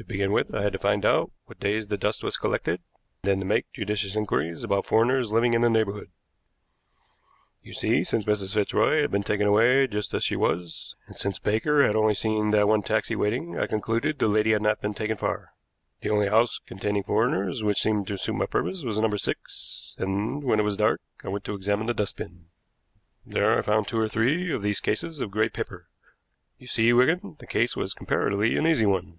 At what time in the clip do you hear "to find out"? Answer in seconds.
0.74-1.32